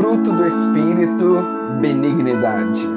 fruto 0.00 0.32
do 0.32 0.46
Espírito, 0.46 1.44
benignidade. 1.78 2.88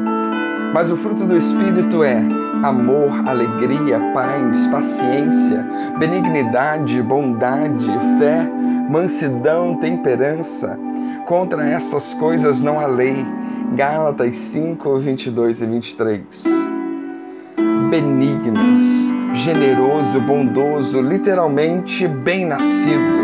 Mas 0.73 0.89
o 0.89 0.95
fruto 0.95 1.25
do 1.25 1.35
Espírito 1.35 2.01
é 2.01 2.17
amor, 2.63 3.27
alegria, 3.27 3.99
paz, 4.13 4.65
paciência, 4.67 5.67
benignidade, 5.99 7.01
bondade, 7.01 7.91
fé, 8.17 8.49
mansidão, 8.89 9.75
temperança. 9.75 10.79
Contra 11.25 11.67
essas 11.67 12.13
coisas 12.13 12.61
não 12.61 12.79
há 12.79 12.87
lei. 12.87 13.25
Gálatas 13.75 14.37
5, 14.37 14.99
22 14.99 15.61
e 15.61 15.65
23. 15.65 16.43
Benignos, 17.89 18.79
generoso, 19.33 20.21
bondoso, 20.21 21.01
literalmente 21.01 22.07
bem-nascido, 22.07 23.23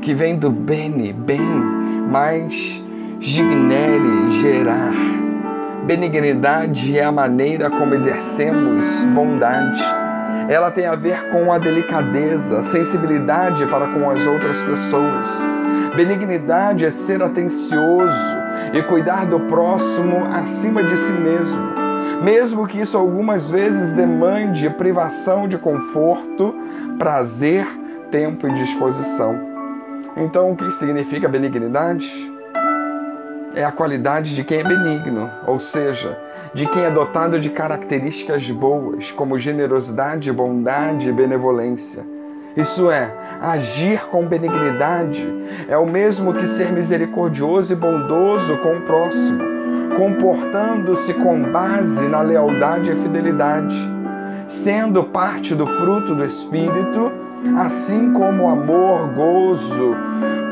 que 0.00 0.14
vem 0.14 0.38
do 0.38 0.48
bene, 0.48 1.12
bem, 1.12 1.73
mais 2.14 2.80
gignere, 3.18 4.30
gerar. 4.40 4.94
Benignidade 5.84 6.96
é 6.96 7.02
a 7.02 7.10
maneira 7.10 7.68
como 7.68 7.92
exercemos 7.92 9.02
bondade. 9.06 9.82
Ela 10.48 10.70
tem 10.70 10.86
a 10.86 10.94
ver 10.94 11.28
com 11.30 11.52
a 11.52 11.58
delicadeza, 11.58 12.62
sensibilidade 12.62 13.66
para 13.66 13.88
com 13.88 14.08
as 14.08 14.24
outras 14.24 14.62
pessoas. 14.62 15.44
Benignidade 15.96 16.84
é 16.84 16.90
ser 16.90 17.20
atencioso 17.20 18.36
e 18.72 18.80
cuidar 18.84 19.26
do 19.26 19.40
próximo 19.40 20.24
acima 20.26 20.84
de 20.84 20.96
si 20.96 21.12
mesmo, 21.14 21.62
mesmo 22.22 22.68
que 22.68 22.80
isso 22.80 22.96
algumas 22.96 23.50
vezes 23.50 23.92
demande 23.92 24.70
privação 24.70 25.48
de 25.48 25.58
conforto, 25.58 26.54
prazer, 26.96 27.66
tempo 28.08 28.46
e 28.46 28.54
disposição. 28.54 29.53
Então, 30.16 30.52
o 30.52 30.56
que 30.56 30.70
significa 30.70 31.28
benignidade? 31.28 32.34
é 33.54 33.64
a 33.64 33.72
qualidade 33.72 34.34
de 34.34 34.44
quem 34.44 34.58
é 34.58 34.64
benigno, 34.64 35.30
ou 35.46 35.60
seja, 35.60 36.18
de 36.52 36.66
quem 36.66 36.82
é 36.82 36.90
dotado 36.90 37.38
de 37.38 37.50
características 37.50 38.50
boas, 38.50 39.10
como 39.10 39.38
generosidade, 39.38 40.32
bondade 40.32 41.08
e 41.08 41.12
benevolência. 41.12 42.04
Isso 42.56 42.90
é, 42.90 43.12
agir 43.40 44.04
com 44.06 44.24
benignidade 44.26 45.26
é 45.68 45.76
o 45.76 45.86
mesmo 45.86 46.34
que 46.34 46.46
ser 46.46 46.72
misericordioso 46.72 47.72
e 47.72 47.76
bondoso 47.76 48.56
com 48.58 48.76
o 48.76 48.80
próximo, 48.82 49.42
comportando-se 49.96 51.14
com 51.14 51.42
base 51.42 52.08
na 52.08 52.22
lealdade 52.22 52.92
e 52.92 52.96
fidelidade, 52.96 53.76
sendo 54.46 55.04
parte 55.04 55.54
do 55.54 55.66
fruto 55.66 56.14
do 56.14 56.24
Espírito, 56.24 57.12
assim 57.58 58.12
como 58.12 58.48
amor, 58.48 59.08
gozo, 59.14 59.96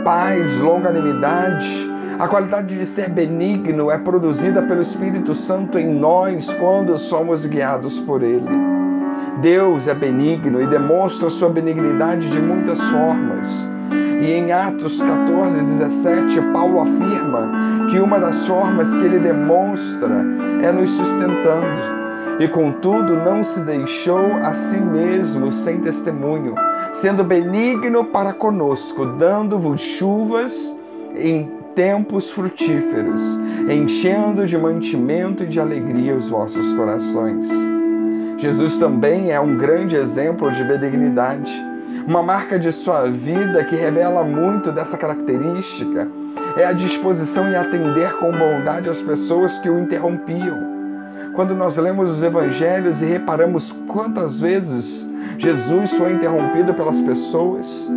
paz, 0.02 0.58
longanimidade 0.58 1.92
a 2.18 2.28
qualidade 2.28 2.78
de 2.78 2.86
ser 2.86 3.08
benigno 3.08 3.90
é 3.90 3.98
produzida 3.98 4.62
pelo 4.62 4.82
Espírito 4.82 5.34
Santo 5.34 5.78
em 5.78 5.92
nós 5.92 6.52
quando 6.54 6.96
somos 6.96 7.46
guiados 7.46 7.98
por 7.98 8.22
Ele. 8.22 8.48
Deus 9.40 9.88
é 9.88 9.94
benigno 9.94 10.62
e 10.62 10.66
demonstra 10.66 11.28
sua 11.30 11.48
benignidade 11.48 12.30
de 12.30 12.38
muitas 12.38 12.80
formas. 12.80 13.48
E 14.20 14.30
em 14.30 14.52
Atos 14.52 15.02
14, 15.02 15.62
17, 15.62 16.40
Paulo 16.52 16.80
afirma 16.80 17.88
que 17.90 17.98
uma 17.98 18.20
das 18.20 18.46
formas 18.46 18.94
que 18.94 19.04
ele 19.04 19.18
demonstra 19.18 20.24
é 20.62 20.70
nos 20.70 20.92
sustentando. 20.92 22.02
E 22.38 22.46
contudo 22.46 23.16
não 23.16 23.42
se 23.42 23.64
deixou 23.64 24.36
a 24.44 24.54
si 24.54 24.78
mesmo 24.78 25.50
sem 25.50 25.80
testemunho, 25.80 26.54
sendo 26.92 27.24
benigno 27.24 28.04
para 28.04 28.32
conosco, 28.32 29.06
dando-vos 29.06 29.80
chuvas 29.80 30.78
em 31.16 31.50
tempos 31.74 32.30
frutíferos, 32.30 33.20
enchendo 33.68 34.46
de 34.46 34.58
mantimento 34.58 35.44
e 35.44 35.46
de 35.46 35.58
alegria 35.60 36.14
os 36.14 36.28
vossos 36.28 36.72
corações. 36.74 37.48
Jesus 38.36 38.78
também 38.78 39.30
é 39.30 39.40
um 39.40 39.56
grande 39.56 39.96
exemplo 39.96 40.50
de 40.52 40.64
benignidade, 40.64 41.52
uma 42.06 42.22
marca 42.22 42.58
de 42.58 42.72
sua 42.72 43.08
vida 43.08 43.64
que 43.64 43.76
revela 43.76 44.24
muito 44.24 44.72
dessa 44.72 44.98
característica 44.98 46.08
é 46.56 46.64
a 46.64 46.72
disposição 46.72 47.48
em 47.48 47.54
atender 47.54 48.12
com 48.14 48.30
bondade 48.30 48.90
as 48.90 49.00
pessoas 49.00 49.58
que 49.58 49.70
o 49.70 49.78
interrompiam. 49.78 50.81
Quando 51.34 51.54
nós 51.54 51.78
lemos 51.78 52.10
os 52.10 52.22
evangelhos 52.22 53.00
e 53.00 53.06
reparamos 53.06 53.72
quantas 53.88 54.38
vezes 54.38 55.10
Jesus 55.38 55.92
foi 55.94 56.12
interrompido 56.12 56.74
pelas 56.74 57.00
pessoas, 57.00 57.90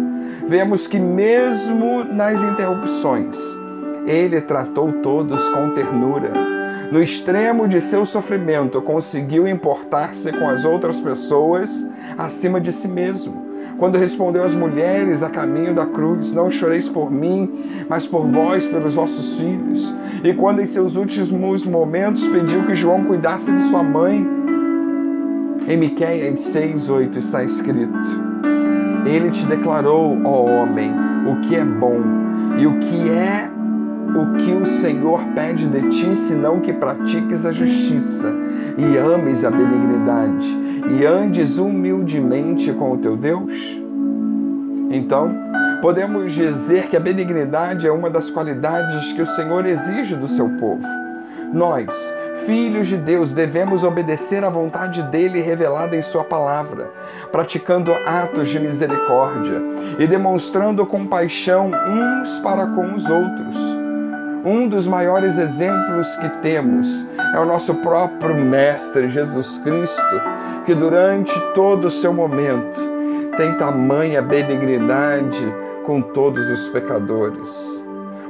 vemos 0.48 0.88
que 0.88 0.98
mesmo 0.98 2.04
nas 2.06 2.42
interrupções, 2.42 3.38
ele 4.06 4.40
tratou 4.40 4.92
todos 5.02 5.44
com 5.50 5.72
ternura. 5.72 6.32
No 6.92 7.02
extremo 7.02 7.68
de 7.68 7.82
seu 7.82 8.06
sofrimento, 8.06 8.82
conseguiu 8.82 9.48
importar-se 9.48 10.32
com 10.32 10.48
as 10.48 10.64
outras 10.64 11.00
pessoas 11.00 11.92
acima 12.18 12.62
de 12.62 12.72
si 12.72 12.88
mesmo. 12.88 13.45
Quando 13.78 13.98
respondeu 13.98 14.44
às 14.44 14.54
mulheres 14.54 15.22
a 15.22 15.30
caminho 15.30 15.74
da 15.74 15.86
cruz: 15.86 16.34
Não 16.34 16.50
choreis 16.50 16.88
por 16.88 17.12
mim, 17.12 17.86
mas 17.90 18.08
por 18.08 18.26
vós, 18.26 18.66
pelos 18.66 18.96
vossos 18.96 19.38
filhos. 19.38 19.94
E 20.24 20.34
quando 20.34 20.62
em 20.62 20.66
seus 20.66 20.96
últimos 20.96 21.66
momentos 21.66 22.26
pediu 22.28 22.64
que 22.66 22.76
João 22.76 23.04
cuidasse 23.04 23.52
de 23.52 23.62
sua 23.64 23.84
mãe. 23.84 24.26
Em 25.68 25.78
Miqueias 25.78 26.40
6:8 26.40 27.18
está 27.18 27.44
escrito: 27.44 27.98
Ele 29.06 29.30
te 29.32 29.46
declarou, 29.46 30.18
ó 30.24 30.46
homem, 30.46 30.94
o 31.26 31.42
que 31.42 31.56
é 31.56 31.66
bom 31.66 32.02
e 32.58 32.68
o 32.68 32.80
que 32.80 33.10
é 33.10 33.50
o 34.14 34.38
que 34.38 34.52
o 34.52 34.66
Senhor 34.66 35.20
pede 35.34 35.68
de 35.68 35.90
ti, 35.90 36.16
senão 36.16 36.60
que 36.60 36.74
pratiques 36.74 37.46
a 37.46 37.52
justiça 37.52 38.34
e 38.78 38.98
ames 38.98 39.44
a 39.44 39.50
benignidade 39.50 40.48
e 40.90 41.06
andes 41.06 41.58
humildemente 41.58 42.72
com 42.74 42.92
o 42.92 42.98
teu 42.98 43.18
Deus? 43.18 43.82
Então, 44.92 45.34
podemos 45.82 46.34
dizer 46.34 46.88
que 46.88 46.96
a 46.96 47.00
benignidade 47.00 47.88
é 47.88 47.92
uma 47.92 48.10
das 48.10 48.30
qualidades 48.30 49.14
que 49.14 49.22
o 49.22 49.26
Senhor 49.26 49.66
exige 49.66 50.16
do 50.16 50.28
seu 50.28 50.48
povo. 50.58 50.86
Nós, 51.54 51.94
filhos 52.46 52.88
de 52.88 52.98
Deus, 52.98 53.34
devemos 53.34 53.84
obedecer 53.84 54.44
à 54.44 54.50
vontade 54.50 55.02
dele 55.04 55.42
revelada 55.42 55.96
em 55.96 56.02
Sua 56.02 56.24
palavra, 56.24 56.90
praticando 57.32 57.92
atos 58.06 58.50
de 58.50 58.60
misericórdia 58.60 59.62
e 59.98 60.08
demonstrando 60.08 60.86
compaixão 60.86 61.72
uns 61.88 62.40
para 62.40 62.68
com 62.68 62.94
os 62.94 63.10
outros 63.10 63.75
um 64.46 64.68
dos 64.68 64.88
maiores 64.88 65.40
exemplos 65.40 66.16
que 66.18 66.30
temos 66.44 67.08
é 67.34 67.40
o 67.40 67.46
nosso 67.46 67.74
próprio 67.76 68.36
Mestre 68.36 69.08
Jesus 69.08 69.58
Cristo, 69.64 70.22
que 70.68 70.76
durante 70.76 71.34
todo 71.56 71.86
o 71.86 71.92
seu 71.92 72.14
momento 72.14 72.80
tem 73.36 73.58
tamanha 73.58 74.22
benignidade 74.22 75.52
com 75.84 76.00
todos 76.00 76.48
os 76.48 76.68
pecadores. 76.68 77.84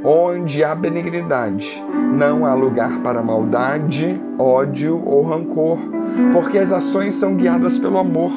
Onde 0.04 0.64
há 0.64 0.74
benignidade, 0.74 1.84
não 2.14 2.46
há 2.46 2.54
lugar 2.54 3.00
para 3.02 3.22
maldade, 3.22 4.22
ódio 4.40 5.02
ou 5.06 5.24
rancor, 5.24 5.80
porque 6.32 6.58
as 6.58 6.72
ações 6.72 7.16
são 7.16 7.36
guiadas 7.36 7.78
pelo 7.78 7.98
amor. 7.98 8.32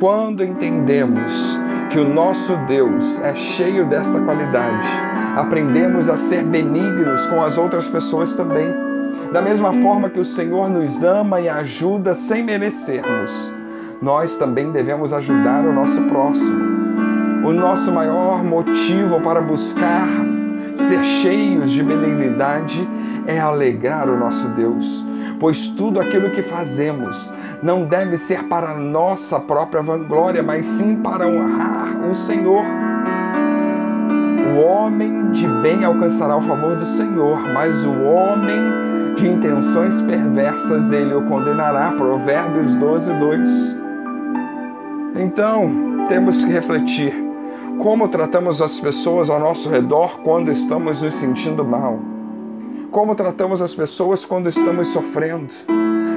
Quando 0.00 0.42
entendemos 0.42 1.58
que 1.90 1.98
o 1.98 2.08
nosso 2.08 2.56
Deus 2.66 3.22
é 3.22 3.34
cheio 3.34 3.86
desta 3.86 4.20
qualidade, 4.20 5.13
aprendemos 5.36 6.08
a 6.08 6.16
ser 6.16 6.42
benignos 6.44 7.26
com 7.26 7.42
as 7.42 7.58
outras 7.58 7.88
pessoas 7.88 8.36
também. 8.36 8.72
Da 9.32 9.42
mesma 9.42 9.72
forma 9.72 10.08
que 10.08 10.20
o 10.20 10.24
Senhor 10.24 10.68
nos 10.68 11.02
ama 11.02 11.40
e 11.40 11.48
ajuda 11.48 12.14
sem 12.14 12.42
merecermos, 12.42 13.52
nós 14.00 14.36
também 14.36 14.70
devemos 14.70 15.12
ajudar 15.12 15.64
o 15.64 15.72
nosso 15.72 16.00
próximo. 16.02 16.74
O 17.44 17.52
nosso 17.52 17.90
maior 17.92 18.42
motivo 18.42 19.20
para 19.20 19.40
buscar 19.40 20.06
ser 20.76 21.04
cheios 21.04 21.70
de 21.70 21.82
benignidade 21.82 22.88
é 23.26 23.38
alegrar 23.38 24.08
o 24.08 24.18
nosso 24.18 24.48
Deus, 24.48 25.04
pois 25.38 25.68
tudo 25.68 26.00
aquilo 26.00 26.30
que 26.30 26.42
fazemos 26.42 27.32
não 27.62 27.86
deve 27.86 28.16
ser 28.16 28.44
para 28.44 28.74
nossa 28.74 29.40
própria 29.40 29.82
vanglória, 29.82 30.42
mas 30.42 30.66
sim 30.66 30.96
para 30.96 31.26
honrar 31.26 32.08
o 32.08 32.14
Senhor. 32.14 32.64
O 34.54 34.60
homem 34.60 35.32
de 35.32 35.48
bem 35.48 35.82
alcançará 35.84 36.36
o 36.36 36.40
favor 36.40 36.76
do 36.76 36.86
Senhor, 36.86 37.40
mas 37.52 37.84
o 37.84 38.04
homem 38.04 39.14
de 39.16 39.26
intenções 39.26 40.00
perversas 40.02 40.92
ele 40.92 41.12
o 41.12 41.26
condenará. 41.26 41.90
Provérbios 41.90 42.72
12, 42.74 43.12
2. 43.14 43.76
Então, 45.16 46.06
temos 46.08 46.44
que 46.44 46.52
refletir 46.52 47.12
como 47.82 48.06
tratamos 48.06 48.62
as 48.62 48.78
pessoas 48.78 49.28
ao 49.28 49.40
nosso 49.40 49.68
redor 49.68 50.20
quando 50.20 50.52
estamos 50.52 51.02
nos 51.02 51.16
sentindo 51.16 51.64
mal. 51.64 51.98
Como 52.92 53.16
tratamos 53.16 53.60
as 53.60 53.74
pessoas 53.74 54.24
quando 54.24 54.48
estamos 54.48 54.86
sofrendo. 54.86 55.52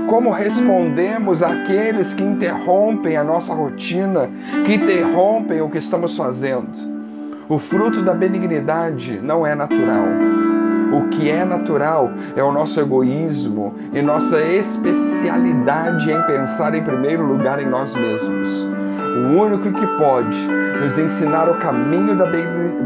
Como 0.07 0.30
respondemos 0.30 1.42
àqueles 1.42 2.13
que 2.13 2.24
interrompem 2.24 3.18
a 3.18 3.24
nossa 3.24 3.51
rotina, 3.51 4.30
que 4.63 4.75
interrompem 4.75 5.60
o 5.60 5.72
que 5.72 5.80
estamos 5.80 6.16
fazendo 6.16 6.97
O 7.50 7.58
fruto 7.58 8.02
da 8.02 8.14
benignidade 8.14 9.22
não 9.24 9.48
é 9.48 9.56
natural. 9.56 10.04
O 10.92 11.08
que 11.08 11.30
é 11.30 11.46
natural 11.46 12.12
é 12.36 12.44
o 12.44 12.52
nosso 12.52 12.78
egoísmo 12.78 13.74
e 13.94 14.02
nossa 14.02 14.42
especialidade 14.42 16.12
em 16.12 16.22
pensar 16.24 16.76
em 16.76 16.84
primeiro 16.84 17.26
lugar 17.26 17.62
em 17.62 17.66
nós 17.66 17.96
mesmos. 17.96 18.64
O 18.64 19.42
único 19.42 19.72
que 19.72 19.88
pode 19.98 20.46
nos 20.82 21.00
ensinar 21.00 21.50
o 21.50 21.58
caminho 21.58 22.18
da 22.18 22.26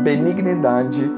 benignidade 0.04 1.12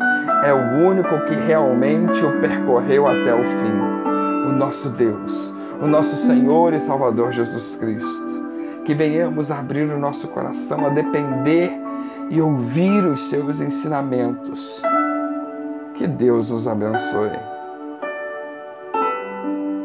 é 0.45 0.53
o 0.53 0.87
único 0.87 1.25
que 1.25 1.35
realmente 1.35 2.23
o 2.23 2.39
percorreu 2.39 3.05
até 3.07 3.33
o 3.33 3.43
fim. 3.43 4.47
O 4.47 4.53
nosso 4.53 4.87
Deus, 4.87 5.53
o 5.81 5.85
nosso 5.87 6.15
Senhor 6.15 6.73
e 6.73 6.79
Salvador 6.79 7.33
Jesus 7.33 7.75
Cristo. 7.75 8.41
Que 8.85 8.93
venhamos 8.93 9.51
abrir 9.51 9.91
o 9.91 9.99
nosso 9.99 10.29
coração 10.29 10.85
a 10.85 10.89
depender 10.89 11.83
e 12.29 12.41
ouvir 12.41 13.05
os 13.05 13.29
seus 13.29 13.59
ensinamentos. 13.59 14.81
Que 15.95 16.07
Deus 16.07 16.49
nos 16.49 16.67
abençoe. 16.67 17.52